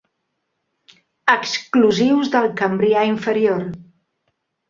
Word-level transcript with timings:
Exclusius 1.33 2.33
del 2.37 2.49
Cambrià 2.61 3.05
inferior. 3.13 3.63